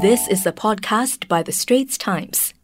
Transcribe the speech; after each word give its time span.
This 0.00 0.28
is 0.28 0.46
a 0.46 0.52
podcast 0.52 1.26
by 1.26 1.42
The 1.42 1.50
Straits 1.50 1.98
Times. 1.98 2.54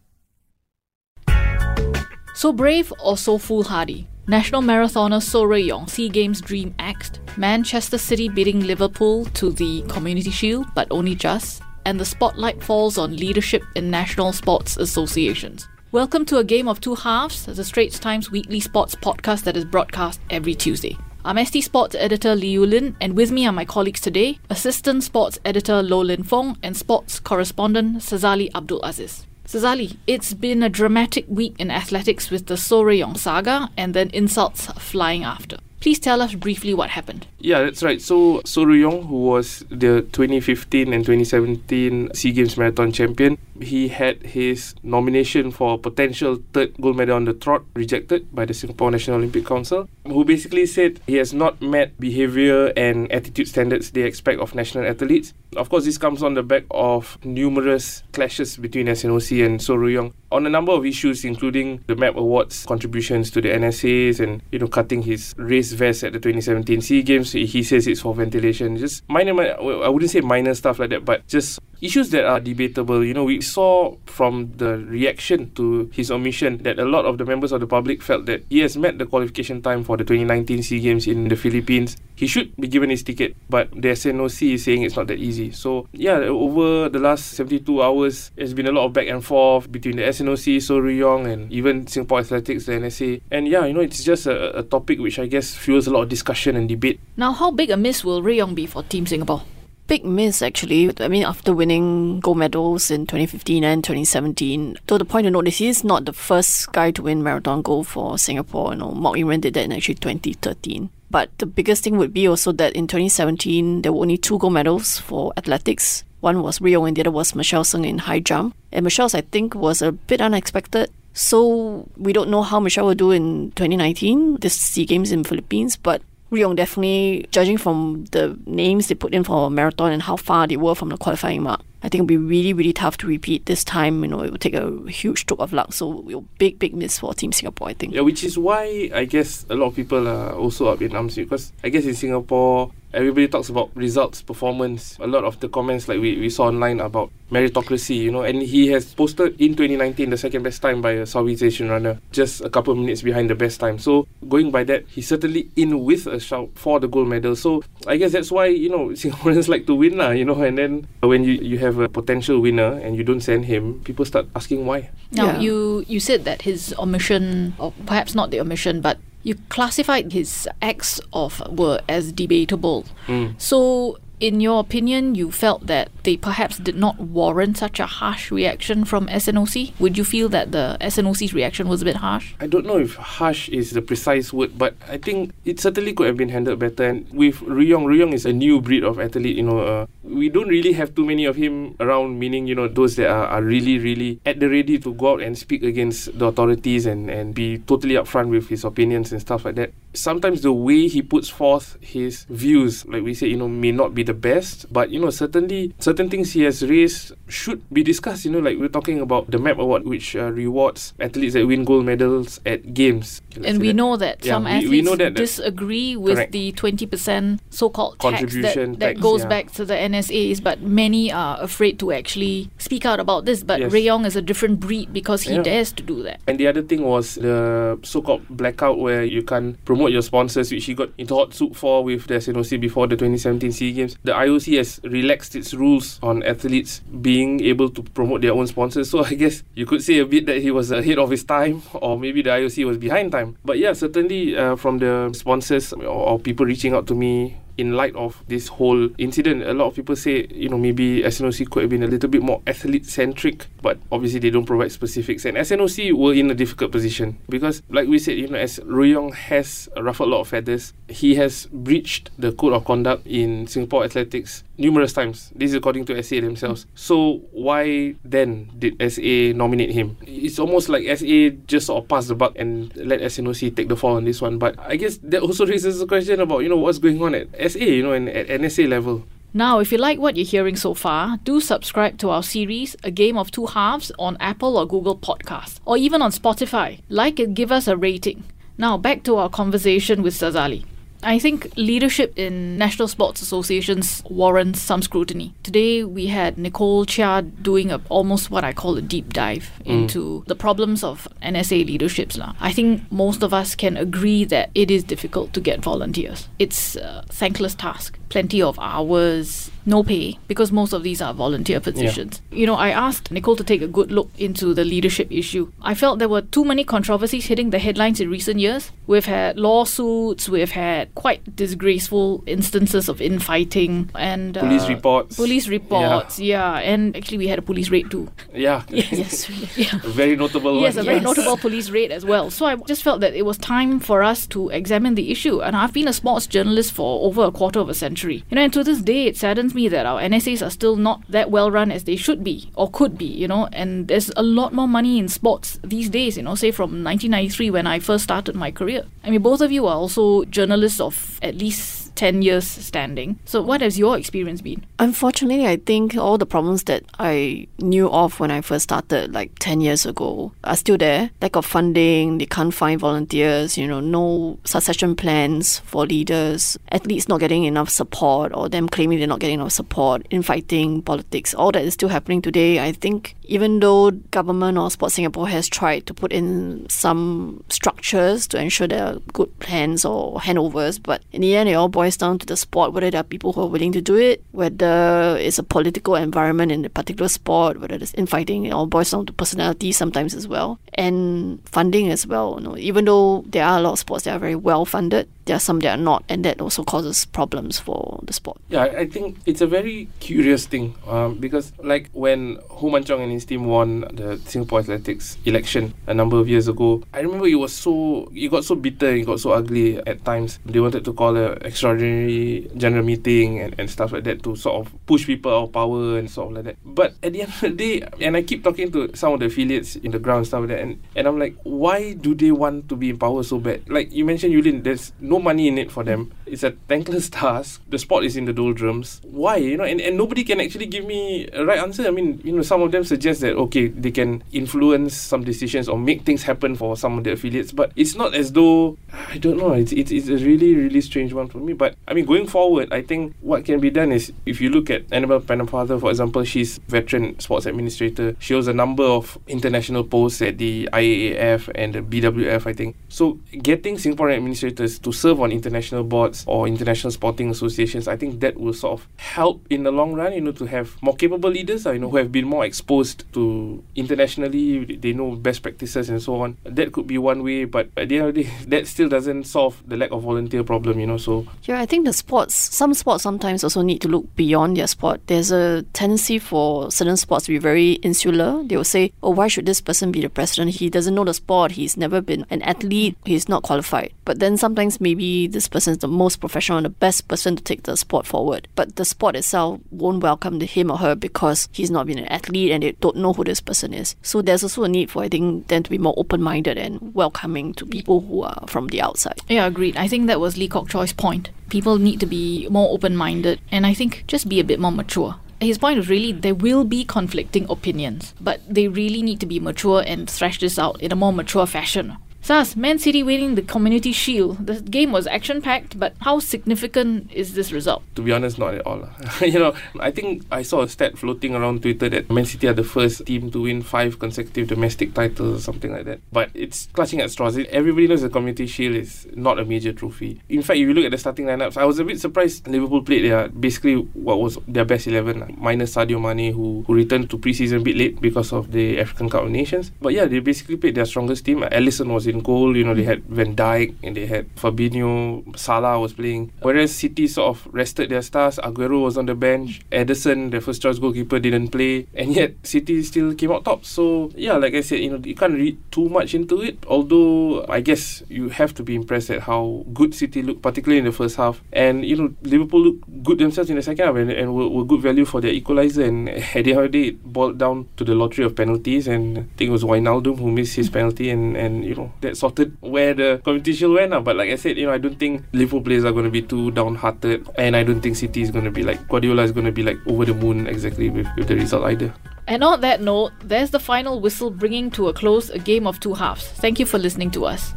So 2.33 2.53
brave 2.53 2.93
or 3.03 3.17
so 3.17 3.37
foolhardy? 3.37 4.07
National 4.25 4.61
marathoner 4.61 5.21
Soh 5.21 5.43
Rui 5.43 5.63
Yong 5.63 5.87
SEA 5.87 6.07
Games 6.07 6.39
dream 6.39 6.73
axed, 6.79 7.19
Manchester 7.35 7.97
City 7.97 8.29
beating 8.29 8.61
Liverpool 8.61 9.25
to 9.33 9.51
the 9.51 9.81
Community 9.89 10.31
Shield, 10.31 10.67
but 10.75 10.87
only 10.91 11.13
just, 11.13 11.61
and 11.85 11.99
the 11.99 12.05
spotlight 12.05 12.63
falls 12.63 12.97
on 12.97 13.17
leadership 13.17 13.63
in 13.75 13.91
national 13.91 14.31
sports 14.31 14.77
associations. 14.77 15.67
Welcome 15.91 16.23
to 16.27 16.37
a 16.37 16.43
game 16.45 16.69
of 16.69 16.79
two 16.79 16.95
halves, 16.95 17.45
the 17.47 17.65
Straits 17.65 17.99
Times 17.99 18.31
weekly 18.31 18.61
sports 18.61 18.95
podcast 18.95 19.43
that 19.43 19.57
is 19.57 19.65
broadcast 19.65 20.21
every 20.29 20.55
Tuesday. 20.55 20.97
I'm 21.27 21.43
ST 21.43 21.63
Sports 21.63 21.95
Editor 21.95 22.35
Lee 22.35 22.53
Yulin, 22.53 22.93
and 23.01 23.17
with 23.17 23.31
me 23.31 23.47
are 23.47 23.51
my 23.51 23.65
colleagues 23.65 23.99
today, 23.99 24.37
Assistant 24.51 25.03
Sports 25.03 25.39
Editor 25.43 25.81
Low 25.81 26.01
Lin 26.01 26.23
Fhoong 26.23 26.55
and 26.61 26.77
Sports 26.77 27.19
Correspondent 27.19 27.97
Sazali 28.03 28.51
Abdul 28.53 28.79
Aziz. 28.83 29.25
Sazali, 29.47 29.97
it's 30.05 30.35
been 30.35 30.61
a 30.61 30.69
dramatic 30.69 31.25
week 31.27 31.55
in 31.57 31.71
athletics 31.71 32.29
with 32.29 32.45
the 32.45 32.55
Soh 32.55 32.83
Rui 32.83 33.03
saga 33.15 33.71
and 33.75 33.95
then 33.95 34.11
insults 34.11 34.67
flying 34.77 35.23
after. 35.23 35.57
Please 35.79 35.97
tell 35.97 36.21
us 36.21 36.35
briefly 36.35 36.75
what 36.75 36.91
happened. 36.91 37.25
Yeah, 37.45 37.61
that's 37.61 37.83
right. 37.83 38.01
So 38.01 38.41
Soh 38.43 38.63
Rui 38.63 38.79
Yong, 38.79 39.03
who 39.03 39.17
was 39.17 39.63
the 39.69 40.01
2015 40.13 40.91
and 40.91 41.05
2017 41.05 42.09
SEA 42.15 42.31
Games 42.31 42.57
marathon 42.57 42.91
champion, 42.91 43.37
he 43.61 43.87
had 43.87 44.23
his 44.23 44.73
nomination 44.81 45.51
for 45.51 45.75
a 45.75 45.77
potential 45.77 46.41
third 46.53 46.73
gold 46.81 46.97
medal 46.97 47.15
on 47.15 47.25
the 47.25 47.33
trot 47.33 47.61
rejected 47.75 48.33
by 48.33 48.45
the 48.45 48.53
Singapore 48.55 48.89
National 48.89 49.17
Olympic 49.17 49.45
Council, 49.45 49.87
who 50.07 50.25
basically 50.25 50.65
said 50.65 50.99
he 51.05 51.17
has 51.17 51.35
not 51.35 51.61
met 51.61 51.99
behavior 51.99 52.73
and 52.75 53.11
attitude 53.11 53.47
standards 53.47 53.91
they 53.91 54.01
expect 54.01 54.39
of 54.41 54.55
national 54.55 54.83
athletes. 54.87 55.35
Of 55.55 55.69
course, 55.69 55.85
this 55.85 55.99
comes 55.99 56.23
on 56.23 56.33
the 56.33 56.41
back 56.41 56.63
of 56.71 57.23
numerous 57.23 58.01
clashes 58.11 58.57
between 58.57 58.87
SNOC 58.87 59.45
and 59.45 59.61
Soh 59.61 59.75
Rui 59.75 59.93
Yong 59.93 60.13
on 60.31 60.45
a 60.45 60.49
number 60.49 60.73
of 60.73 60.85
issues, 60.85 61.23
including 61.23 61.81
the 61.87 61.95
MAP 61.95 62.15
Awards 62.17 62.65
contributions 62.65 63.31
to 63.31 63.39
the 63.41 63.49
NSAs 63.49 64.19
and 64.19 64.41
you 64.51 64.59
know 64.59 64.67
cutting 64.67 65.03
his 65.03 65.33
race 65.37 65.71
vest 65.71 66.03
at 66.03 66.11
the 66.11 66.19
2017 66.19 66.81
SEA 66.81 67.03
Games. 67.03 67.34
He 67.35 67.63
says 67.63 67.87
it's 67.87 68.01
for 68.01 68.15
ventilation. 68.15 68.77
Just 68.77 69.07
minor, 69.09 69.39
I 69.41 69.89
wouldn't 69.89 70.11
say 70.11 70.21
minor 70.21 70.53
stuff 70.55 70.79
like 70.79 70.89
that, 70.89 71.05
but 71.05 71.27
just 71.27 71.59
issues 71.81 72.09
that 72.11 72.25
are 72.25 72.39
debatable. 72.39 73.03
You 73.03 73.13
know, 73.13 73.25
we 73.25 73.41
saw 73.41 73.95
from 74.05 74.51
the 74.57 74.77
reaction 74.77 75.51
to 75.55 75.89
his 75.93 76.11
omission 76.11 76.63
that 76.63 76.79
a 76.79 76.85
lot 76.85 77.05
of 77.05 77.17
the 77.17 77.25
members 77.25 77.51
of 77.51 77.59
the 77.59 77.67
public 77.67 78.01
felt 78.01 78.25
that 78.25 78.43
he 78.49 78.59
has 78.59 78.77
met 78.77 78.97
the 78.97 79.05
qualification 79.05 79.61
time 79.61 79.83
for 79.83 79.97
the 79.97 80.03
2019 80.03 80.63
SEA 80.63 80.79
Games 80.79 81.07
in 81.07 81.27
the 81.27 81.35
Philippines. 81.35 81.97
He 82.15 82.27
should 82.27 82.55
be 82.55 82.67
given 82.67 82.89
his 82.89 83.03
ticket, 83.03 83.35
but 83.49 83.69
the 83.71 83.89
SNOC 83.89 84.53
is 84.53 84.63
saying 84.63 84.83
it's 84.83 84.95
not 84.95 85.07
that 85.07 85.19
easy. 85.19 85.51
So, 85.51 85.87
yeah, 85.91 86.15
over 86.15 86.89
the 86.89 86.99
last 86.99 87.33
72 87.33 87.81
hours, 87.81 88.31
there's 88.35 88.53
been 88.53 88.67
a 88.67 88.71
lot 88.71 88.85
of 88.85 88.93
back 88.93 89.07
and 89.07 89.23
forth 89.23 89.71
between 89.71 89.97
the 89.97 90.03
SNOC, 90.03 90.61
Soh 90.61 90.79
Rui 90.79 90.95
Yong, 90.95 91.27
and 91.27 91.51
even 91.51 91.87
Singapore 91.87 92.19
Athletics, 92.19 92.65
the 92.65 92.73
NSA. 92.73 93.21
And 93.31 93.47
yeah, 93.47 93.65
you 93.65 93.73
know, 93.73 93.81
it's 93.81 94.03
just 94.03 94.27
a, 94.27 94.59
a 94.59 94.63
topic 94.63 94.99
which 94.99 95.19
I 95.19 95.25
guess 95.25 95.53
fuels 95.53 95.87
a 95.87 95.91
lot 95.91 96.03
of 96.03 96.09
discussion 96.09 96.55
and 96.55 96.69
debate. 96.69 96.99
Now, 97.17 97.24
how 97.31 97.51
big 97.51 97.71
a 97.71 97.77
miss 97.77 98.03
will 98.03 98.21
Rui 98.21 98.37
Yong 98.37 98.55
be 98.55 98.65
for 98.65 98.83
Team 98.83 99.05
Singapore? 99.05 99.43
big 99.87 100.05
miss 100.05 100.41
actually. 100.41 100.91
I 100.99 101.07
mean, 101.07 101.23
after 101.23 101.53
winning 101.53 102.19
gold 102.19 102.37
medals 102.37 102.91
in 102.91 103.01
2015 103.01 103.63
and 103.63 103.83
2017, 103.83 104.77
though 104.87 104.97
the 104.97 105.05
point 105.05 105.25
to 105.25 105.31
note 105.31 105.47
is 105.47 105.57
he 105.57 105.67
is 105.67 105.83
not 105.83 106.05
the 106.05 106.13
first 106.13 106.71
guy 106.71 106.91
to 106.91 107.03
win 107.03 107.23
marathon 107.23 107.61
gold 107.61 107.87
for 107.87 108.17
Singapore. 108.17 108.73
You 108.73 108.79
know, 108.79 108.91
Mark 108.91 109.17
Ying 109.17 109.39
did 109.39 109.53
that 109.53 109.63
in 109.63 109.71
actually 109.71 109.95
2013. 109.95 110.89
But 111.11 111.29
the 111.37 111.45
biggest 111.45 111.83
thing 111.83 111.97
would 111.97 112.13
be 112.13 112.27
also 112.27 112.51
that 112.53 112.73
in 112.73 112.87
2017 112.87 113.83
there 113.83 113.93
were 113.93 114.01
only 114.01 114.17
two 114.17 114.37
gold 114.39 114.53
medals 114.53 114.99
for 114.99 115.33
athletics. 115.37 116.03
One 116.19 116.41
was 116.41 116.59
Rio 116.59 116.85
and 116.85 116.97
the 116.97 117.01
other 117.01 117.11
was 117.11 117.35
Michelle 117.35 117.63
Sng 117.63 117.85
in 117.85 117.99
high 117.99 118.19
jump. 118.19 118.55
And 118.71 118.83
Michelle's 118.83 119.13
I 119.13 119.21
think 119.21 119.53
was 119.53 119.81
a 119.81 119.91
bit 119.91 120.21
unexpected. 120.21 120.89
So 121.13 121.87
we 121.95 122.11
don't 122.11 122.29
know 122.29 122.41
how 122.41 122.59
Michelle 122.59 122.87
will 122.87 122.95
do 122.95 123.11
in 123.11 123.51
2019, 123.51 124.37
this 124.41 124.55
SEA 124.55 124.85
Games 124.85 125.13
in 125.13 125.23
Philippines, 125.23 125.77
but 125.77 126.01
Rui 126.31 126.41
Yong 126.41 126.55
definitely, 126.55 127.27
judging 127.31 127.57
from 127.57 128.05
the 128.11 128.37
names 128.45 128.87
they 128.87 128.95
put 128.95 129.13
in 129.13 129.23
for 129.23 129.47
a 129.47 129.49
marathon 129.49 129.91
and 129.91 130.01
how 130.01 130.15
far 130.15 130.47
they 130.47 130.57
were 130.57 130.75
from 130.75 130.89
the 130.89 130.97
qualifying 130.97 131.43
mark, 131.43 131.61
I 131.83 131.87
think 131.87 131.99
it'll 131.99 132.07
be 132.07 132.17
really, 132.17 132.51
really 132.51 132.73
tough 132.73 132.97
to 132.97 133.07
repeat 133.07 133.45
this 133.45 133.63
time. 133.63 134.03
You 134.03 134.09
know, 134.09 134.21
it 134.21 134.31
will 134.31 134.39
take 134.39 134.55
a 134.55 134.89
huge 134.89 135.19
stroke 135.19 135.39
of 135.39 135.53
luck. 135.53 135.71
So, 135.71 136.25
big, 136.39 136.57
big 136.57 136.75
miss 136.75 136.97
for 136.97 137.13
Team 137.13 137.31
Singapore, 137.31 137.67
I 137.69 137.73
think. 137.73 137.93
Yeah, 137.93 138.01
which 138.01 138.23
is 138.23 138.39
why 138.39 138.89
I 138.93 139.05
guess 139.05 139.45
a 139.51 139.55
lot 139.55 139.67
of 139.67 139.75
people 139.75 140.07
are 140.07 140.33
also 140.33 140.67
up 140.67 140.81
in 140.81 140.95
arms 140.95 141.15
because 141.15 141.53
I 141.63 141.69
guess 141.69 141.85
in 141.85 141.93
Singapore, 141.93 142.71
everybody 142.95 143.27
talks 143.27 143.49
about 143.49 143.69
results, 143.75 144.21
performance. 144.21 144.97
A 144.99 145.07
lot 145.07 145.23
of 145.23 145.39
the 145.39 145.49
comments 145.49 145.87
like 145.87 145.99
we, 145.99 146.17
we 146.17 146.29
saw 146.29 146.47
online 146.47 146.79
about 146.79 147.11
meritocracy, 147.31 147.97
you 147.97 148.11
know, 148.11 148.23
and 148.23 148.41
he 148.41 148.67
has 148.69 148.93
posted 148.93 149.39
in 149.41 149.55
2019 149.55 150.09
the 150.09 150.17
second 150.17 150.43
best 150.43 150.61
time 150.61 150.81
by 150.81 150.91
a 150.91 151.05
Southeast 151.05 151.43
Asian 151.43 151.69
runner, 151.69 151.99
just 152.11 152.41
a 152.41 152.49
couple 152.49 152.71
of 152.71 152.79
minutes 152.79 153.01
behind 153.01 153.29
the 153.29 153.35
best 153.35 153.59
time. 153.59 153.77
So 153.77 154.07
going 154.29 154.51
by 154.51 154.63
that, 154.65 154.87
he's 154.87 155.07
certainly 155.07 155.49
in 155.55 155.83
with 155.83 156.07
a 156.07 156.19
shout 156.19 156.49
for 156.55 156.79
the 156.79 156.87
gold 156.87 157.09
medal. 157.09 157.35
So 157.35 157.63
I 157.85 157.97
guess 157.97 158.13
that's 158.13 158.31
why, 158.31 158.47
you 158.47 158.69
know, 158.69 158.89
Singaporeans 158.95 159.47
like 159.47 159.67
to 159.67 159.75
win, 159.75 159.97
lah, 159.97 160.11
you 160.11 160.25
know, 160.25 160.41
and 160.41 160.57
then 160.57 160.87
when 161.01 161.23
you, 161.23 161.33
you 161.33 161.57
have 161.59 161.79
a 161.79 161.89
potential 161.89 162.39
winner 162.39 162.79
and 162.79 162.95
you 162.95 163.03
don't 163.03 163.21
send 163.21 163.45
him, 163.45 163.81
people 163.83 164.05
start 164.05 164.27
asking 164.35 164.65
why. 164.65 164.89
Now 165.11 165.25
yeah. 165.25 165.39
you 165.39 165.85
you 165.87 165.99
said 165.99 166.25
that 166.25 166.43
his 166.43 166.73
omission 166.79 167.53
or 167.59 167.73
perhaps 167.85 168.15
not 168.15 168.31
the 168.31 168.39
omission, 168.39 168.81
but 168.81 168.97
you 169.25 169.33
classified 169.49 170.13
his 170.13 170.47
acts 170.61 171.01
of 171.11 171.41
were 171.49 171.81
as 171.89 172.11
debatable. 172.11 172.85
Mm. 173.07 173.41
So 173.41 173.97
in 174.19 174.39
your 174.39 174.59
opinion, 174.59 175.15
you 175.15 175.31
felt 175.31 175.67
that 175.67 175.89
they 176.03 176.15
perhaps 176.15 176.57
did 176.57 176.75
not 176.75 176.99
warrant 176.99 177.57
such 177.57 177.79
a 177.79 177.85
harsh 177.85 178.31
reaction 178.31 178.85
from 178.85 179.07
SNOC? 179.07 179.73
Would 179.79 179.97
you 179.97 180.03
feel 180.03 180.29
that 180.29 180.51
the 180.51 180.77
SNOC's 180.81 181.33
reaction 181.33 181.67
was 181.67 181.81
a 181.81 181.85
bit 181.85 181.97
harsh? 181.97 182.33
I 182.39 182.47
don't 182.47 182.65
know 182.65 182.79
if 182.79 182.95
harsh 182.95 183.49
is 183.49 183.71
the 183.71 183.81
precise 183.81 184.31
word, 184.31 184.57
but 184.57 184.75
I 184.87 184.97
think 184.97 185.33
it 185.43 185.59
certainly 185.59 185.93
could 185.93 186.07
have 186.07 186.17
been 186.17 186.29
handled 186.29 186.59
better. 186.59 186.85
And 186.85 187.09
with 187.11 187.41
Rui 187.41 187.65
Yong, 187.65 187.85
Rui 187.85 187.99
Yong 187.99 188.13
is 188.13 188.25
a 188.25 188.33
new 188.33 188.61
breed 188.61 188.83
of 188.83 188.99
athlete. 188.99 189.35
You 189.35 189.43
know, 189.43 189.59
uh, 189.59 189.85
we 190.03 190.29
don't 190.29 190.47
really 190.47 190.73
have 190.73 190.95
too 190.95 191.05
many 191.05 191.25
of 191.25 191.35
him 191.35 191.75
around. 191.79 192.19
Meaning, 192.19 192.47
you 192.47 192.55
know, 192.55 192.67
those 192.67 192.95
that 192.95 193.09
are, 193.09 193.27
are 193.27 193.43
really, 193.43 193.79
really 193.79 194.19
at 194.25 194.39
the 194.39 194.49
ready 194.49 194.79
to 194.79 194.93
go 194.93 195.13
out 195.13 195.21
and 195.21 195.37
speak 195.37 195.63
against 195.63 196.17
the 196.17 196.27
authorities 196.27 196.85
and 196.85 197.09
and 197.09 197.35
be 197.35 197.57
totally 197.59 197.95
upfront 197.95 198.29
with 198.29 198.47
his 198.47 198.63
opinions 198.63 199.11
and 199.11 199.19
stuff 199.21 199.45
like 199.45 199.55
that. 199.55 199.73
Sometimes 199.95 200.41
the 200.41 200.53
way 200.53 200.87
he 200.87 201.01
puts 201.01 201.29
forth 201.29 201.77
his 201.81 202.25
views, 202.29 202.85
like 202.85 203.03
we 203.03 203.13
say, 203.13 203.27
you 203.27 203.37
know, 203.37 203.47
may 203.47 203.71
not 203.71 203.95
be 203.95 204.03
the 204.03 204.13
best, 204.13 204.71
but 204.71 204.89
you 204.89 204.99
know, 204.99 205.09
certainly 205.09 205.73
certain 205.79 206.09
things 206.09 206.33
he 206.33 206.43
has 206.43 206.63
raised 206.63 207.13
should 207.27 207.61
be 207.71 207.83
discussed. 207.83 208.25
You 208.25 208.31
know, 208.31 208.39
like 208.39 208.57
we're 208.57 208.69
talking 208.69 208.99
about 208.99 209.31
the 209.31 209.39
MAP 209.39 209.57
Award, 209.57 209.85
which 209.85 210.15
uh, 210.15 210.31
rewards 210.31 210.93
athletes 210.99 211.33
that 211.33 211.45
win 211.47 211.65
gold 211.65 211.85
medals 211.85 212.39
at 212.45 212.73
games. 212.73 213.21
And 213.43 213.59
we 213.59 213.67
that. 213.67 213.73
know 213.73 213.97
that 213.97 214.25
yeah, 214.25 214.33
some 214.33 214.45
we, 214.45 214.51
athletes 214.51 214.69
we 214.69 214.81
know 214.81 214.95
that, 214.95 215.13
disagree 215.15 215.95
with 215.95 216.15
correct. 216.15 216.31
the 216.31 216.51
20% 216.53 217.39
so-called 217.49 217.99
tax 217.99 218.21
that, 218.33 218.55
that 218.79 218.79
tax, 218.79 219.01
goes 219.01 219.21
yeah. 219.21 219.27
back 219.27 219.51
to 219.51 219.65
the 219.65 219.73
NSAs, 219.73 220.41
but 220.41 220.61
many 220.61 221.11
are 221.11 221.41
afraid 221.41 221.79
to 221.79 221.91
actually 221.91 222.49
speak 222.57 222.85
out 222.85 222.99
about 222.99 223.25
this. 223.25 223.43
But 223.43 223.59
yes. 223.59 223.71
Rui 223.71 223.81
Yong 223.81 224.05
is 224.05 224.15
a 224.15 224.21
different 224.21 224.59
breed 224.59 224.93
because 224.93 225.23
he 225.23 225.35
yeah. 225.35 225.41
dares 225.41 225.71
to 225.73 225.83
do 225.83 226.03
that. 226.03 226.21
And 226.27 226.39
the 226.39 226.47
other 226.47 226.61
thing 226.61 226.83
was 226.83 227.15
the 227.15 227.79
so-called 227.83 228.27
blackout 228.29 228.79
where 228.79 229.03
you 229.03 229.23
can 229.23 229.55
promote 229.65 229.84
your 229.91 230.01
sponsors, 230.01 230.51
which 230.51 230.65
he 230.65 230.73
got 230.73 230.89
into 230.97 231.15
hot 231.15 231.33
soup 231.33 231.55
for 231.55 231.83
with 231.83 232.07
the 232.07 232.15
SNOC 232.15 232.59
before 232.59 232.87
the 232.87 232.95
2017 232.95 233.51
SEA 233.51 233.73
Games. 233.73 233.97
The 234.03 234.11
IOC 234.11 234.57
has 234.57 234.79
relaxed 234.83 235.35
its 235.35 235.53
rules 235.53 235.99
on 236.01 236.23
athletes 236.23 236.81
being 237.01 237.41
able 237.43 237.69
to 237.69 237.83
promote 237.83 238.21
their 238.21 238.33
own 238.33 238.47
sponsors. 238.47 238.89
So 238.89 239.03
I 239.05 239.13
guess 239.13 239.43
you 239.53 239.65
could 239.65 239.83
say 239.83 239.99
a 239.99 240.05
bit 240.05 240.25
that 240.27 240.41
he 240.41 240.51
was 240.51 240.71
ahead 240.71 240.99
of 240.99 241.09
his 241.09 241.23
time, 241.23 241.61
or 241.73 241.99
maybe 241.99 242.21
the 242.21 242.29
IOC 242.29 242.65
was 242.65 242.77
behind 242.77 243.11
time. 243.11 243.37
But 243.43 243.59
yeah, 243.59 243.73
certainly 243.73 244.37
uh, 244.37 244.55
from 244.55 244.79
the 244.79 245.11
sponsors 245.13 245.73
or, 245.73 245.85
or 245.85 246.19
people 246.19 246.45
reaching 246.45 246.73
out 246.73 246.87
to 246.87 246.95
me 246.95 247.37
in 247.57 247.73
light 247.73 247.95
of 247.95 248.23
this 248.27 248.47
whole 248.47 248.89
incident, 248.97 249.43
a 249.43 249.53
lot 249.53 249.67
of 249.67 249.75
people 249.75 249.95
say, 249.95 250.27
you 250.27 250.49
know, 250.49 250.57
maybe 250.57 251.01
SNOC 251.03 251.49
could 251.49 251.63
have 251.63 251.69
been 251.69 251.83
a 251.83 251.87
little 251.87 252.09
bit 252.09 252.21
more 252.21 252.41
athlete 252.47 252.85
centric, 252.85 253.47
but 253.61 253.77
obviously 253.91 254.19
they 254.19 254.29
don't 254.29 254.45
provide 254.45 254.71
specifics. 254.71 255.25
And 255.25 255.37
SNOC 255.37 255.93
were 255.93 256.13
in 256.13 256.29
a 256.31 256.35
difficult 256.35 256.71
position 256.71 257.17
because, 257.29 257.61
like 257.69 257.87
we 257.87 257.99
said, 257.99 258.17
you 258.17 258.27
know, 258.27 258.37
as 258.37 258.59
Rui 258.63 258.91
Yong 258.91 259.13
has 259.13 259.69
ruffled 259.77 260.09
a 260.09 260.11
lot 260.11 260.21
of 260.21 260.27
feathers, 260.27 260.73
he 260.89 261.15
has 261.15 261.47
breached 261.47 262.09
the 262.17 262.31
code 262.31 262.53
of 262.53 262.65
conduct 262.65 263.05
in 263.07 263.47
Singapore 263.47 263.83
athletics 263.83 264.43
numerous 264.57 264.93
times. 264.93 265.31
This 265.35 265.51
is 265.51 265.55
according 265.55 265.85
to 265.85 266.01
SA 266.01 266.21
themselves. 266.21 266.65
So 266.75 267.21
why 267.31 267.95
then 268.03 268.49
did 268.57 268.75
SA 268.91 269.37
nominate 269.37 269.71
him? 269.71 269.97
It's 270.05 270.39
almost 270.39 270.69
like 270.69 270.85
SA 270.97 271.35
just 271.47 271.67
sort 271.67 271.83
of 271.83 271.89
passed 271.89 272.07
the 272.07 272.15
buck 272.15 272.33
and 272.37 272.75
let 272.75 273.01
SNOC 273.01 273.55
take 273.55 273.67
the 273.67 273.75
fall 273.75 273.95
on 273.95 274.05
this 274.05 274.21
one. 274.21 274.37
But 274.37 274.57
I 274.59 274.75
guess 274.75 274.97
that 275.03 275.21
also 275.21 275.45
raises 275.47 275.81
a 275.81 275.87
question 275.87 276.19
about, 276.19 276.39
you 276.39 276.49
know, 276.49 276.57
what's 276.57 276.77
going 276.77 277.01
on 277.01 277.15
at 277.15 277.27
SA, 277.49 277.59
you 277.59 277.83
know, 277.83 277.93
and 277.93 278.09
at 278.09 278.27
NSA 278.27 278.67
level. 278.67 279.03
Now, 279.33 279.59
if 279.59 279.71
you 279.71 279.77
like 279.77 279.99
what 279.99 280.15
you're 280.15 280.25
hearing 280.25 280.55
so 280.55 280.73
far, 280.73 281.17
do 281.23 281.41
subscribe 281.41 281.97
to 281.97 282.09
our 282.09 282.23
series, 282.23 282.75
A 282.85 282.91
Game 282.91 283.17
of 283.17 283.31
Two 283.31 283.47
Halves, 283.47 283.91
on 283.99 284.15
Apple 284.21 284.57
or 284.57 284.65
Google 284.65 284.97
Podcasts, 284.97 285.59
or 285.65 285.75
even 285.75 286.01
on 286.01 286.11
Spotify. 286.11 286.79
Like 286.87 287.19
and 287.19 287.35
give 287.35 287.51
us 287.51 287.67
a 287.67 287.75
rating. 287.75 288.23
Now, 288.57 288.77
back 288.77 289.03
to 289.03 289.17
our 289.17 289.29
conversation 289.29 290.03
with 290.03 290.13
Sazali. 290.13 290.63
I 291.03 291.19
think 291.19 291.51
leadership 291.55 292.13
in 292.17 292.57
national 292.57 292.87
sports 292.87 293.21
associations 293.21 294.01
warrants 294.09 294.61
some 294.61 294.81
scrutiny. 294.81 295.33
Today 295.43 295.83
we 295.83 296.07
had 296.07 296.37
Nicole 296.37 296.85
Chia 296.85 297.21
doing 297.21 297.71
a, 297.71 297.81
almost 297.89 298.31
what 298.31 298.43
I 298.43 298.53
call 298.53 298.77
a 298.77 298.81
deep 298.81 299.13
dive 299.13 299.51
mm. 299.59 299.67
into 299.67 300.23
the 300.27 300.35
problems 300.35 300.83
of 300.83 301.07
NSA 301.21 301.65
leaderships. 301.65 302.17
lah. 302.17 302.33
I 302.39 302.51
think 302.51 302.89
most 302.91 303.23
of 303.23 303.33
us 303.33 303.55
can 303.55 303.77
agree 303.77 304.25
that 304.25 304.49
it 304.55 304.71
is 304.71 304.83
difficult 304.83 305.33
to 305.33 305.41
get 305.41 305.61
volunteers. 305.61 306.27
It's 306.39 306.75
a 306.75 307.03
thankless 307.09 307.55
task. 307.55 307.99
Plenty 308.09 308.41
of 308.41 308.57
hours, 308.59 309.51
no 309.65 309.83
pay, 309.83 310.17
because 310.27 310.51
most 310.51 310.73
of 310.73 310.83
these 310.83 311.01
are 311.01 311.13
volunteer 311.13 311.59
positions. 311.59 312.21
You 312.31 312.45
know, 312.45 312.55
I 312.55 312.69
asked 312.69 313.11
Nicole 313.11 313.35
to 313.35 313.43
take 313.43 313.61
a 313.61 313.67
good 313.67 313.91
look 313.91 314.09
into 314.17 314.53
the 314.53 314.63
leadership 314.63 315.11
issue. 315.11 315.51
I 315.61 315.73
felt 315.73 315.99
there 315.99 316.09
were 316.09 316.21
too 316.21 316.45
many 316.45 316.63
controversies 316.63 317.25
hitting 317.25 317.49
the 317.49 317.59
headlines 317.59 317.99
in 317.99 318.09
recent 318.09 318.39
years. 318.39 318.71
We've 318.87 319.05
had 319.05 319.37
lawsuits, 319.37 320.29
we've 320.29 320.51
had 320.51 320.93
quite 320.95 321.35
disgraceful 321.35 322.23
instances 322.27 322.87
of 322.89 323.01
infighting 323.01 323.89
and 323.95 324.35
Police 324.35 324.65
uh, 324.65 324.69
reports. 324.69 325.15
Police 325.15 325.47
reports, 325.47 326.19
yeah. 326.19 326.57
and 326.59 326.95
actually 326.95 327.17
we 327.17 327.27
had 327.27 327.39
a 327.39 327.41
police 327.41 327.69
raid 327.69 327.89
too. 327.89 328.09
Yeah. 328.33 328.63
Yes, 328.75 329.29
yeah. 329.57 329.75
A 329.83 329.87
very 329.89 330.15
notable 330.15 330.61
Yes, 330.61 330.75
a 330.75 330.79
one. 330.79 330.85
very 330.85 330.97
Yes. 330.97 331.05
notable 331.05 331.37
police 331.37 331.69
raid 331.69 331.91
as 331.91 332.05
well. 332.05 332.29
So 332.29 332.45
I 332.45 332.55
just 332.67 332.83
felt 332.83 332.99
that 333.01 333.13
it 333.15 333.25
was 333.25 333.37
time 333.37 333.79
for 333.79 334.03
us 334.03 334.27
to 334.27 334.49
examine 334.49 334.95
the 334.95 335.11
issue. 335.11 335.41
And 335.41 335.55
I've 335.55 335.73
been 335.73 335.87
a 335.87 335.93
sports 335.93 336.27
journalist 336.27 336.71
for 336.73 337.05
over 337.07 337.23
a 337.23 337.31
quarter 337.31 337.59
of 337.59 337.69
a 337.69 337.73
century. 337.73 338.23
You 338.29 338.35
know, 338.35 338.41
and 338.43 338.53
to 338.53 338.63
this 338.63 338.81
day, 338.81 339.07
it 339.07 339.17
saddens 339.17 339.53
me 339.55 339.67
that 339.69 339.85
our 339.85 340.01
NSAs 340.01 340.45
are 340.45 340.49
still 340.49 340.75
not 340.75 341.01
that 341.09 341.31
well 341.31 341.49
run 341.49 341.71
as 341.71 341.85
they 341.85 341.95
should 341.95 342.23
be 342.23 342.51
or 342.55 342.69
could 342.69 342.97
be. 342.97 343.05
You 343.05 343.27
know, 343.27 343.47
and 343.51 343.87
there's 343.87 344.11
a 344.15 344.23
lot 344.23 344.53
more 344.53 344.67
money 344.67 344.99
in 344.99 345.07
sports 345.07 345.59
these 345.63 345.89
days. 345.89 346.17
You 346.17 346.23
know, 346.23 346.35
say 346.35 346.51
from 346.51 346.83
1993 346.83 347.49
when 347.49 347.67
I 347.67 347.79
first 347.79 348.03
started 348.03 348.35
my 348.35 348.51
career. 348.51 348.83
I 349.03 349.09
mean, 349.09 349.21
both 349.21 349.41
of 349.41 349.51
you 349.51 349.65
are 349.65 349.75
also 349.75 350.25
journalists 350.25 350.79
of 350.79 351.19
at 351.21 351.35
least 351.35 351.84
10 351.95 352.21
years 352.21 352.47
standing. 352.47 353.17
So 353.25 353.41
what 353.41 353.61
has 353.61 353.79
your 353.79 353.97
experience 353.97 354.41
been? 354.41 354.65
Unfortunately, 354.79 355.47
I 355.47 355.57
think 355.57 355.95
all 355.95 356.17
the 356.17 356.25
problems 356.25 356.63
that 356.63 356.83
I 356.99 357.47
knew 357.59 357.89
of 357.89 358.19
when 358.19 358.31
I 358.31 358.41
first 358.41 358.65
started, 358.65 359.13
like 359.13 359.31
10 359.39 359.61
years 359.61 359.85
ago, 359.85 360.31
are 360.43 360.55
still 360.55 360.77
there. 360.77 361.09
Lack 361.21 361.35
of 361.35 361.45
funding, 361.45 362.17
they 362.17 362.25
can't 362.25 362.53
find 362.53 362.79
volunteers, 362.79 363.57
you 363.57 363.67
know, 363.67 363.79
no 363.79 364.37
succession 364.43 364.95
plans 364.95 365.59
for 365.59 365.85
leaders, 365.85 366.57
athletes 366.71 367.07
not 367.07 367.19
getting 367.19 367.45
enough 367.45 367.69
support, 367.69 368.31
or 368.35 368.49
them 368.49 368.67
claiming 368.67 368.99
they're 368.99 369.07
not 369.07 369.19
getting 369.19 369.39
enough 369.39 369.53
support, 369.53 370.05
infighting, 370.09 370.81
politics, 370.81 371.33
all 371.33 371.51
that 371.51 371.63
is 371.63 371.73
still 371.73 371.89
happening 371.89 372.21
today. 372.21 372.59
I 372.59 372.71
think 372.71 373.15
even 373.23 373.59
though 373.59 373.91
government 373.91 374.57
or 374.57 374.69
Sports 374.69 374.95
Singapore 374.95 375.27
has 375.27 375.47
tried 375.47 375.85
to 375.87 375.93
put 375.93 376.11
in 376.11 376.67
some 376.69 377.43
structures 377.49 378.27
to 378.27 378.39
ensure 378.39 378.67
there 378.67 378.85
are 378.85 378.99
good 379.13 379.39
plans 379.39 379.85
or 379.85 380.19
handovers, 380.19 380.81
but 380.81 381.01
in 381.11 381.21
the 381.21 381.35
end, 381.35 381.49
it 381.49 381.53
all 381.53 381.69
boils 381.69 381.84
down 381.93 382.17
to 382.19 382.25
the 382.25 382.35
sport, 382.35 382.73
whether 382.73 382.89
there 382.89 383.01
are 383.01 383.03
people 383.03 383.33
who 383.33 383.41
are 383.41 383.47
willing 383.47 383.71
to 383.71 383.81
do 383.81 383.95
it, 383.95 384.23
whether 384.31 385.17
it's 385.19 385.37
a 385.37 385.43
political 385.43 385.95
environment 385.95 386.51
in 386.51 386.65
a 386.65 386.69
particular 386.69 387.07
sport, 387.07 387.59
whether 387.59 387.77
there's 387.77 387.93
infighting, 387.93 388.45
it 388.45 388.51
all 388.51 388.65
boils 388.65 388.91
down 388.91 389.05
to 389.05 389.13
personality 389.13 389.71
sometimes 389.71 390.13
as 390.13 390.27
well, 390.27 390.59
and 390.73 391.39
funding 391.47 391.91
as 391.91 392.07
well. 392.07 392.37
You 392.39 392.43
know, 392.47 392.57
even 392.57 392.85
though 392.85 393.23
there 393.27 393.45
are 393.45 393.59
a 393.59 393.61
lot 393.61 393.73
of 393.73 393.79
sports 393.79 394.05
that 394.05 394.15
are 394.15 394.19
very 394.19 394.35
well 394.35 394.65
funded, 394.65 395.07
there 395.25 395.35
are 395.35 395.39
some 395.39 395.59
that 395.59 395.79
are 395.79 395.81
not, 395.81 396.03
and 396.09 396.23
that 396.25 396.39
also 396.39 396.63
causes 396.63 397.05
problems 397.05 397.59
for 397.59 397.99
the 398.03 398.13
sport. 398.13 398.37
Yeah, 398.49 398.63
I 398.63 398.85
think 398.85 399.17
it's 399.25 399.41
a 399.41 399.47
very 399.47 399.87
curious 399.99 400.45
thing 400.45 400.75
um, 400.87 401.15
because, 401.15 401.51
like, 401.63 401.89
when 401.93 402.37
Ho 402.49 402.69
Mun 402.69 402.83
Cheong 402.83 403.01
and 403.01 403.11
his 403.11 403.25
team 403.25 403.45
won 403.45 403.81
the 403.91 404.21
Singapore 404.25 404.59
Athletics 404.59 405.17
election 405.25 405.73
a 405.87 405.93
number 405.93 406.17
of 406.17 406.29
years 406.29 406.47
ago, 406.47 406.83
I 406.93 406.99
remember 406.99 407.25
it 407.27 407.35
was 407.35 407.53
so, 407.53 408.11
it 408.13 408.29
got 408.29 408.43
so 408.45 408.55
bitter, 408.55 408.89
it 408.89 409.07
got 409.07 409.19
so 409.19 409.31
ugly 409.31 409.77
at 409.87 410.05
times. 410.05 410.39
They 410.45 410.59
wanted 410.59 410.85
to 410.85 410.93
call 410.93 411.17
a 411.17 411.31
extraordinary 411.41 411.74
general 411.77 412.83
meeting 412.83 413.39
and, 413.39 413.55
and 413.57 413.69
stuff 413.69 413.91
like 413.91 414.03
that 414.03 414.23
to 414.23 414.35
sort 414.35 414.65
of 414.65 414.73
push 414.85 415.05
people 415.05 415.33
out 415.33 415.43
of 415.43 415.53
power 415.53 415.97
and 415.99 416.09
sort 416.09 416.29
of 416.29 416.35
like 416.35 416.45
that. 416.45 416.57
But 416.65 416.95
at 417.03 417.13
the 417.13 417.21
end 417.21 417.33
of 417.33 417.41
the 417.41 417.49
day, 417.49 417.87
and 418.01 418.17
I 418.17 418.23
keep 418.23 418.43
talking 418.43 418.71
to 418.71 418.95
some 418.95 419.13
of 419.13 419.19
the 419.19 419.27
affiliates 419.27 419.75
in 419.75 419.91
the 419.91 419.99
ground 419.99 420.27
stuff 420.27 420.41
like 420.41 420.49
that, 420.49 420.59
and, 420.59 420.81
and 420.95 421.07
I'm 421.07 421.19
like, 421.19 421.35
why 421.43 421.93
do 421.93 422.15
they 422.15 422.31
want 422.31 422.69
to 422.69 422.75
be 422.75 422.89
in 422.89 422.97
power 422.97 423.23
so 423.23 423.39
bad? 423.39 423.69
Like 423.69 423.91
you 423.91 424.05
mentioned, 424.05 424.33
Yulin, 424.33 424.63
there's 424.63 424.93
no 424.99 425.19
money 425.19 425.47
in 425.47 425.57
it 425.57 425.71
for 425.71 425.83
them. 425.83 426.13
It's 426.25 426.43
a 426.43 426.51
thankless 426.67 427.09
task. 427.15 427.61
The 427.69 427.79
sport 427.79 428.05
is 428.05 428.17
in 428.17 428.25
the 428.25 428.33
doldrums. 428.33 429.01
Why? 429.03 429.37
You 429.37 429.57
know, 429.57 429.63
and, 429.63 429.81
and 429.81 429.97
nobody 429.97 430.23
can 430.23 430.39
actually 430.41 430.65
give 430.67 430.85
me 430.85 431.27
a 431.33 431.45
right 431.45 431.59
answer. 431.59 431.87
I 431.87 431.91
mean, 431.91 432.21
you 432.23 432.35
know, 432.35 432.41
some 432.41 432.61
of 432.61 432.71
them 432.71 432.83
suggest 432.83 433.21
that 433.21 433.35
okay, 433.35 433.67
they 433.67 433.91
can 433.91 434.23
influence 434.31 434.95
some 434.95 435.23
decisions 435.23 435.67
or 435.69 435.77
make 435.77 436.03
things 436.03 436.23
happen 436.23 436.55
for 436.55 436.77
some 436.77 436.97
of 436.97 437.03
the 437.03 437.11
affiliates, 437.11 437.51
but 437.51 437.71
it's 437.75 437.95
not 437.95 438.13
as 438.15 438.31
though 438.31 438.77
I 439.07 439.17
don't 439.17 439.37
know. 439.37 439.53
It's 439.53 439.71
it's, 439.71 439.91
it's 439.91 440.07
a 440.07 440.17
really 440.17 440.55
really 440.55 440.81
strange 440.81 441.13
one 441.13 441.27
for 441.27 441.37
me. 441.37 441.53
But 441.53 441.75
I 441.87 441.93
mean, 441.93 442.05
going 442.05 442.27
forward, 442.27 442.71
I 442.71 442.81
think 442.81 443.15
what 443.21 443.45
can 443.45 443.59
be 443.59 443.69
done 443.69 443.91
is 443.91 444.11
if 444.25 444.41
you 444.41 444.49
look 444.49 444.69
at 444.69 444.85
Annabel 444.91 445.21
Pennefather, 445.21 445.79
for 445.79 445.89
example, 445.89 446.23
she's 446.23 446.57
veteran 446.67 447.19
sports 447.19 447.45
administrator. 447.45 448.15
She 448.19 448.33
holds 448.33 448.47
a 448.47 448.53
number 448.53 448.83
of 448.83 449.17
international 449.27 449.83
posts 449.83 450.21
at 450.21 450.37
the 450.37 450.69
IAAF 450.73 451.49
and 451.55 451.75
the 451.75 451.81
BWF, 451.81 452.45
I 452.47 452.53
think. 452.53 452.75
So 452.89 453.19
getting 453.41 453.75
Singaporean 453.75 454.17
administrators 454.17 454.79
to 454.79 454.91
serve 454.91 455.21
on 455.21 455.31
international 455.31 455.83
boards 455.83 456.23
or 456.27 456.47
international 456.47 456.91
sporting 456.91 457.29
associations, 457.29 457.87
I 457.87 457.97
think 457.97 458.19
that 458.21 458.37
will 458.37 458.53
sort 458.53 458.79
of 458.79 458.87
help 458.97 459.45
in 459.49 459.63
the 459.63 459.71
long 459.71 459.93
run, 459.93 460.13
you 460.13 460.21
know, 460.21 460.31
to 460.33 460.45
have 460.45 460.81
more 460.81 460.95
capable 460.95 461.29
leaders, 461.29 461.65
uh, 461.65 461.71
you 461.71 461.79
know, 461.79 461.89
who 461.89 461.97
have 461.97 462.11
been 462.11 462.25
more 462.25 462.45
exposed 462.45 463.11
to 463.13 463.63
internationally, 463.75 464.65
they 464.65 464.93
know 464.93 465.15
best 465.15 465.41
practices 465.43 465.89
and 465.89 466.01
so 466.01 466.21
on. 466.21 466.37
That 466.43 466.71
could 466.71 466.87
be 466.87 466.97
one 466.97 467.23
way, 467.23 467.45
but 467.45 467.69
at 467.77 467.89
the 467.89 467.97
end 467.97 468.07
of 468.07 468.15
the 468.15 468.23
day, 468.23 468.31
that 468.47 468.67
still 468.67 468.89
doesn't 468.95 469.25
solve 469.25 469.61
the 469.67 469.75
lack 469.75 469.91
of 469.91 470.03
volunteer 470.03 470.43
problem, 470.43 470.79
you 470.79 470.87
know, 470.87 470.97
so 470.97 471.27
Yeah, 471.43 471.59
I 471.59 471.65
think 471.65 471.85
the 471.85 471.91
sports, 471.93 472.33
some 472.33 472.73
sports 472.73 473.03
sometimes 473.03 473.43
also 473.43 473.61
need 473.61 473.81
to 473.81 473.89
look 473.89 474.15
beyond 474.15 474.55
their 474.55 474.67
sport. 474.67 475.01
There's 475.07 475.31
a 475.31 475.63
tendency 475.73 476.17
for 476.17 476.71
certain 476.71 476.95
sports 476.95 477.25
to 477.25 477.33
be 477.33 477.37
very 477.37 477.73
insular. 477.83 478.41
They 478.43 478.55
will 478.55 478.63
say, 478.63 478.93
oh, 479.03 479.11
why 479.11 479.27
should 479.27 479.45
this 479.45 479.59
person 479.59 479.91
be 479.91 480.01
the 480.01 480.09
president? 480.09 480.55
He 480.55 480.69
doesn't 480.69 480.95
know 480.95 481.03
the 481.03 481.13
sport. 481.13 481.51
He's 481.51 481.75
never 481.75 481.99
been 481.99 482.25
an 482.29 482.41
athlete. 482.41 482.95
He's 483.05 483.27
not 483.27 483.43
qualified. 483.43 483.91
But 484.05 484.19
then 484.19 484.37
sometimes 484.37 484.79
maybe 484.79 485.27
this 485.27 485.49
person 485.49 485.71
is 485.73 485.79
the 485.79 485.87
most 485.89 486.21
professional 486.21 486.59
and 486.59 486.65
the 486.65 486.69
best 486.69 487.07
person 487.09 487.35
to 487.35 487.43
take 487.43 487.63
the 487.63 487.75
sport 487.75 488.05
forward. 488.05 488.47
But 488.55 488.77
the 488.77 488.85
sport 488.85 489.17
itself 489.17 489.59
won't 489.71 490.03
welcome 490.03 490.39
him 490.39 490.71
or 490.71 490.77
her 490.77 490.95
because 490.95 491.49
he's 491.51 491.71
not 491.71 491.87
been 491.87 491.99
an 491.99 492.07
athlete 492.07 492.51
and 492.51 492.63
they 492.63 492.71
don't 492.73 492.97
know 492.97 493.13
who 493.13 493.23
this 493.23 493.41
person 493.41 493.73
is. 493.73 493.95
So 494.01 494.21
there's 494.21 494.43
also 494.43 494.63
a 494.63 494.69
need 494.69 494.89
for, 494.91 495.03
I 495.03 495.09
think, 495.09 495.47
them 495.47 495.63
to 495.63 495.69
be 495.69 495.77
more 495.77 495.95
open 495.97 496.21
minded 496.21 496.57
and 496.57 496.93
welcoming 496.93 497.53
to 497.55 497.65
people 497.65 498.01
who 498.01 498.23
are 498.23 498.45
from 498.47 498.67
the 498.67 498.81
outside. 498.85 499.19
Yeah, 499.27 499.45
agreed. 499.45 499.75
I 499.77 499.87
think 499.87 500.07
that 500.07 500.19
was 500.19 500.37
Lee 500.37 500.47
Kok 500.47 500.69
Choi's 500.69 500.93
point. 500.93 501.29
People 501.49 501.77
need 501.77 501.99
to 501.99 502.05
be 502.05 502.47
more 502.49 502.71
open 502.71 502.95
minded 502.95 503.39
and 503.51 503.65
I 503.65 503.73
think 503.73 504.05
just 504.07 504.29
be 504.29 504.39
a 504.39 504.43
bit 504.43 504.59
more 504.59 504.71
mature. 504.71 505.15
His 505.41 505.57
point 505.57 505.77
was 505.77 505.89
really 505.89 506.11
there 506.11 506.33
will 506.33 506.63
be 506.63 506.85
conflicting 506.85 507.45
opinions, 507.49 508.13
but 508.21 508.39
they 508.47 508.67
really 508.67 509.01
need 509.01 509.19
to 509.19 509.25
be 509.25 509.39
mature 509.39 509.83
and 509.85 510.09
thrash 510.09 510.39
this 510.39 510.57
out 510.57 510.81
in 510.81 510.91
a 510.91 510.95
more 510.95 511.11
mature 511.11 511.45
fashion. 511.45 511.97
Sas, 512.25 512.55
Man 512.55 512.79
City 512.79 513.03
winning 513.03 513.35
the 513.35 513.43
Community 513.43 513.91
Shield. 513.91 514.47
The 514.47 514.59
game 514.59 514.91
was 514.91 515.05
action 515.05 515.43
packed, 515.43 515.79
but 515.79 515.93
how 516.01 516.17
significant 516.17 517.11
is 517.13 517.35
this 517.35 517.51
result? 517.51 517.83
to 517.95 518.01
be 518.01 518.11
honest, 518.11 518.37
not 518.37 518.53
at 518.53 518.65
all. 518.65 518.87
you 519.21 519.39
know, 519.39 519.55
I 519.79 519.91
think 519.91 520.23
I 520.31 520.41
saw 520.43 520.61
a 520.61 520.69
stat 520.69 520.97
floating 520.97 521.33
around 521.33 521.61
Twitter 521.61 521.89
that 521.89 522.09
Man 522.11 522.25
City 522.25 522.47
are 522.47 522.53
the 522.53 522.63
first 522.63 523.05
team 523.05 523.31
to 523.31 523.43
win 523.43 523.61
five 523.61 523.99
consecutive 523.99 524.47
domestic 524.47 524.93
titles 524.93 525.39
or 525.39 525.41
something 525.41 525.71
like 525.71 525.85
that. 525.85 525.99
But 526.11 526.29
it's 526.33 526.67
clutching 526.73 527.01
at 527.01 527.11
straws. 527.11 527.37
Everybody 527.37 527.87
knows 527.87 528.01
the 528.01 528.09
Community 528.09 528.47
Shield 528.47 528.75
is 528.75 529.07
not 529.15 529.39
a 529.39 529.45
major 529.45 529.73
trophy. 529.73 530.21
In 530.29 530.41
fact, 530.41 530.59
if 530.59 530.67
you 530.67 530.73
look 530.73 530.85
at 530.85 530.91
the 530.91 530.97
starting 530.97 531.25
lineups, 531.25 531.57
I 531.57 531.65
was 531.65 531.79
a 531.79 531.85
bit 531.85 531.99
surprised 531.99 532.47
Liverpool 532.47 532.83
played 532.83 533.05
their 533.05 533.29
basically 533.29 533.75
what 533.75 534.19
was 534.19 534.37
their 534.47 534.65
best 534.65 534.87
eleven, 534.87 535.35
minus 535.37 535.75
Sadio 535.75 536.01
Mane, 536.01 536.33
who 536.33 536.63
who 536.67 536.73
returned 536.73 537.09
to 537.09 537.17
preseason 537.17 537.61
a 537.61 537.63
bit 537.63 537.77
late 537.77 538.01
because 538.01 538.33
of 538.33 538.51
the 538.51 538.79
African 538.79 539.09
Cup 539.09 539.23
of 539.23 539.31
Nations. 539.31 539.71
But 539.81 539.93
yeah, 539.93 540.05
they 540.05 540.19
basically 540.19 540.57
played 540.57 540.75
their 540.75 540.85
strongest 540.85 541.25
team. 541.25 541.41
Alisson 541.41 541.93
was 541.93 542.07
in 542.07 542.14
goal. 542.21 542.55
You 542.55 542.63
know, 542.63 542.73
they 542.73 542.83
had 542.83 543.03
Van 543.05 543.35
Dijk 543.35 543.75
and 543.83 543.95
they 543.95 544.05
had 544.05 544.33
Fabinho. 544.35 545.37
Salah 545.37 545.79
was 545.79 545.93
playing. 545.93 546.31
Whereas 546.41 546.75
City 546.75 547.07
sort 547.07 547.29
of 547.35 547.47
rested 547.53 547.89
their 547.89 548.01
stars. 548.01 548.37
Aguero 548.37 548.81
was 548.81 548.97
on 548.97 549.05
the 549.05 549.15
bench. 549.15 549.61
Ederson, 549.71 550.31
the 550.31 550.41
first 550.41 550.61
choice 550.61 550.79
goalkeeper, 550.79 551.19
didn't 551.19 551.49
play, 551.49 551.87
and 551.93 552.15
yet 552.15 552.33
City 552.43 552.81
still 552.83 553.13
came 553.15 553.31
out 553.31 553.45
top. 553.45 553.65
So 553.65 554.11
yeah, 554.15 554.37
like 554.37 554.53
I 554.53 554.61
said, 554.61 554.79
you 554.79 554.91
know, 554.91 555.01
you 555.03 555.15
can't 555.15 555.33
read 555.33 555.57
too 555.71 555.89
much 555.89 556.13
into 556.13 556.41
it. 556.41 556.63
Although 556.67 557.45
I 557.47 557.61
guess 557.61 558.03
you 558.09 558.29
have 558.29 558.53
to 558.55 558.63
be 558.63 558.75
impressed 558.75 559.09
at 559.09 559.21
how 559.21 559.65
good 559.73 559.93
City 559.95 560.21
looked, 560.21 560.41
particularly 560.41 560.79
in 560.79 560.85
the 560.85 560.91
first 560.91 561.17
half. 561.17 561.41
And 561.53 561.85
you 561.85 561.95
know, 561.95 562.13
Liverpool 562.23 562.61
looked 562.61 563.03
good 563.03 563.17
themselves 563.17 563.49
in 563.49 563.55
the 563.55 563.61
second 563.61 563.85
half 563.85 563.95
and, 563.95 564.11
and 564.11 564.35
were, 564.35 564.47
were 564.47 564.65
good 564.65 564.81
value 564.81 565.05
for 565.05 565.21
their 565.21 565.31
equalizer. 565.31 565.83
And 565.83 566.09
at 566.35 566.43
the 566.43 566.53
end 566.53 566.75
it 566.75 567.03
boiled 567.03 567.37
down 567.37 567.67
to 567.77 567.83
the 567.83 567.95
lottery 567.95 568.25
of 568.25 568.35
penalties. 568.35 568.87
And 568.87 569.17
I 569.17 569.21
think 569.37 569.49
it 569.49 569.51
was 569.51 569.63
Wijnaldum 569.63 570.17
who 570.17 570.31
missed 570.31 570.55
his 570.55 570.69
penalty, 570.69 571.09
and 571.09 571.35
and 571.37 571.65
you 571.65 571.75
know 571.75 571.91
that 572.05 572.17
sorted 572.17 572.55
where 572.61 572.93
the 572.93 573.21
competition 573.25 573.73
went. 573.73 573.91
lah. 573.91 573.99
But 573.99 574.15
like 574.15 574.29
I 574.29 574.35
said, 574.35 574.57
you 574.57 574.65
know, 574.67 574.73
I 574.73 574.77
don't 574.77 574.97
think 574.97 575.25
Liverpool 575.33 575.61
players 575.61 575.85
are 575.85 575.91
going 575.91 576.05
to 576.05 576.11
be 576.11 576.21
too 576.21 576.51
downhearted, 576.51 577.27
and 577.37 577.55
I 577.55 577.63
don't 577.63 577.81
think 577.81 577.95
City 577.97 578.21
is 578.21 578.31
going 578.31 578.45
to 578.45 578.51
be 578.51 578.63
like 578.63 578.87
Guardiola 578.87 579.23
is 579.23 579.31
going 579.31 579.45
to 579.45 579.51
be 579.51 579.63
like 579.63 579.77
over 579.87 580.05
the 580.05 580.13
moon 580.13 580.47
exactly 580.47 580.89
with, 580.89 581.07
with 581.17 581.27
the 581.27 581.35
result 581.35 581.65
either. 581.65 581.93
And 582.27 582.43
on 582.43 582.61
that 582.61 582.81
note, 582.81 583.13
there's 583.21 583.51
the 583.51 583.59
final 583.59 583.99
whistle 583.99 584.31
bringing 584.31 584.71
to 584.71 584.87
a 584.87 584.93
close 584.93 585.29
a 585.29 585.37
game 585.37 585.67
of 585.67 585.79
two 585.79 585.93
halves. 585.93 586.27
Thank 586.41 586.59
you 586.59 586.65
for 586.65 586.79
listening 586.79 587.11
to 587.11 587.25
us. 587.25 587.53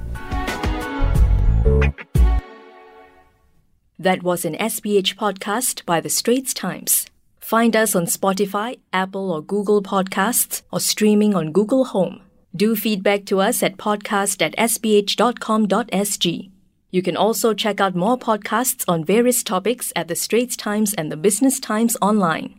That 3.98 4.22
was 4.22 4.44
an 4.44 4.54
SPH 4.54 5.16
podcast 5.16 5.84
by 5.84 6.00
The 6.00 6.10
Straits 6.10 6.54
Times. 6.54 7.06
Find 7.40 7.74
us 7.74 7.96
on 7.96 8.04
Spotify, 8.04 8.78
Apple 8.92 9.32
or 9.32 9.42
Google 9.42 9.82
Podcasts, 9.82 10.62
or 10.70 10.80
streaming 10.80 11.34
on 11.34 11.50
Google 11.50 11.86
Home. 11.86 12.20
Do 12.58 12.74
feedback 12.74 13.24
to 13.26 13.38
us 13.40 13.62
at 13.62 13.76
podcast 13.76 14.42
at 14.42 14.56
sph.com.sg. 14.56 16.50
You 16.90 17.02
can 17.02 17.16
also 17.16 17.54
check 17.54 17.80
out 17.80 17.94
more 17.94 18.18
podcasts 18.18 18.84
on 18.88 19.04
various 19.04 19.44
topics 19.44 19.92
at 19.94 20.08
The 20.08 20.16
Straits 20.16 20.56
Times 20.56 20.92
and 20.94 21.12
The 21.12 21.16
Business 21.16 21.60
Times 21.60 21.96
online. 22.02 22.58